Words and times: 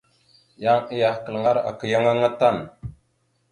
Yan 0.63 0.81
ayakal 0.93 1.35
ŋgar 1.41 1.57
aka 1.69 1.85
yan 1.91 2.05
aŋa 2.11 2.29
tan. 2.39 2.57